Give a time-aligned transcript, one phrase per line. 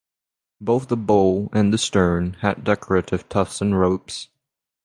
[0.59, 4.29] Both the bow and the stern had decorative tufts and ropes.